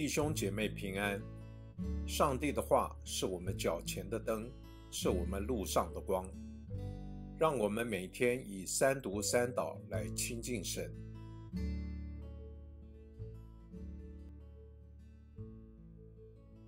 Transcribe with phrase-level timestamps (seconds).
[0.00, 1.20] 弟兄姐妹平安。
[2.06, 4.50] 上帝的话是我们脚前的灯，
[4.90, 6.24] 是我们路上的光。
[7.38, 10.90] 让我们每天以三读三祷来亲近神。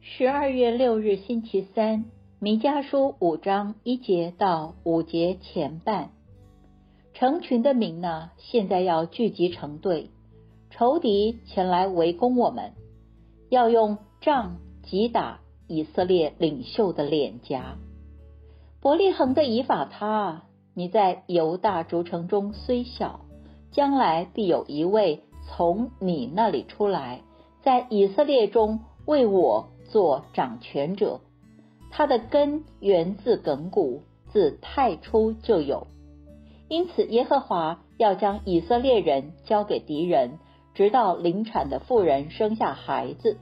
[0.03, 2.05] 十二月六日星期三，
[2.39, 6.13] 弥迦书五章一节到五节前半，
[7.15, 10.11] 成群的民呢，现在要聚集成队，
[10.69, 12.75] 仇敌前来围攻我们，
[13.53, 17.77] 要用杖击打以色列领袖的脸颊。
[18.81, 23.27] 伯利恒的以法他，你在犹大诸城中虽小，
[23.71, 27.21] 将来必有一位从你那里出来，
[27.61, 31.21] 在以色列中为我做掌权者。
[31.91, 34.01] 他的根源自亘古，
[34.31, 35.89] 自太初就有。
[36.69, 40.39] 因此，耶和华要将以色列人交给敌人，
[40.75, 43.39] 直到临产的妇人生下孩子。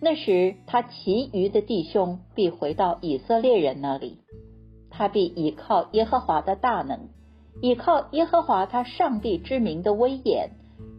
[0.00, 4.18] 那时，他其余的弟兄必回到以色列人那里。
[4.88, 7.08] 他必倚靠耶和华的大能，
[7.60, 10.50] 倚靠耶和华他上帝之名的威严，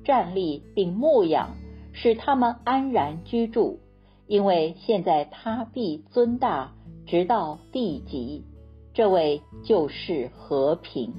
[0.04, 1.56] 站立并牧养，
[1.94, 3.80] 使他们安然居住。
[4.28, 6.74] 因为现在他必尊大，
[7.06, 8.46] 直到地极。
[8.94, 11.14] 这位就是和平。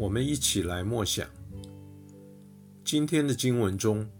[0.00, 1.28] 我们一起来默想
[2.82, 4.10] 今天的经文中，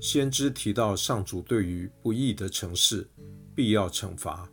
[0.00, 3.06] 先知提到上主对于不义的城市
[3.54, 4.50] 必要惩罚。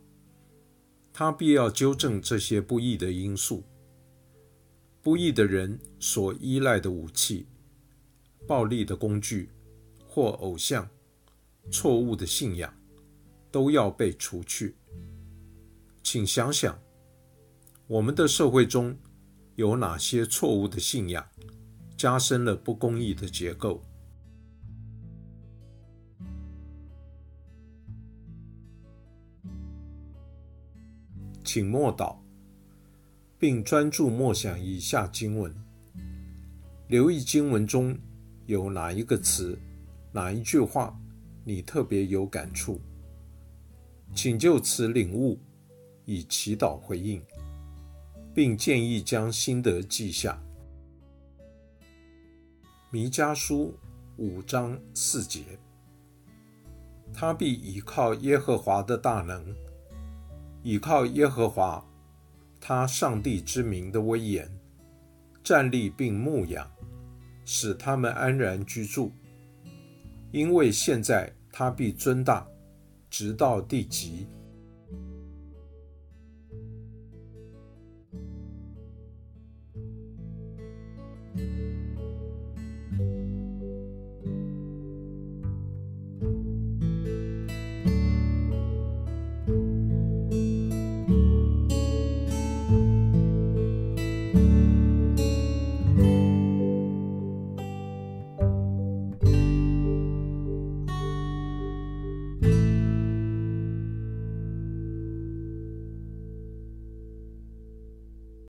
[1.10, 3.64] 他必要纠正这些不义的因素，
[5.00, 7.46] 不义的人所依赖的武器、
[8.46, 9.48] 暴力的工具
[10.06, 10.86] 或偶像、
[11.70, 12.70] 错误的信仰，
[13.50, 14.76] 都要被除去。
[16.02, 16.78] 请想想，
[17.86, 18.94] 我们的社会中
[19.58, 21.28] 有哪些错误的信仰，
[21.96, 23.82] 加深了不公义的结构？
[31.42, 32.18] 请默祷，
[33.36, 35.52] 并专注默想以下经文，
[36.86, 37.98] 留意经文中
[38.46, 39.58] 有哪一个词、
[40.12, 40.96] 哪一句话
[41.44, 42.80] 你特别有感触，
[44.14, 45.36] 请就此领悟，
[46.04, 47.20] 以祈祷回应，
[48.38, 50.40] 并建议将心得记下。
[52.88, 53.76] 弥迦书
[54.16, 55.58] 五章四节，
[57.12, 59.44] 他必倚靠耶和华的大能。
[60.62, 61.84] 倚靠耶和华，
[62.60, 64.48] 他上帝之名的威严，
[65.42, 66.70] 站立并牧养，
[67.44, 69.10] 使他们安然居住。
[70.30, 72.46] 因为现在他必尊大，
[73.10, 74.28] 直到地极。